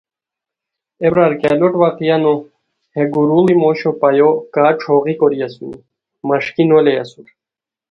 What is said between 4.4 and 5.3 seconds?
کا ݯھوغی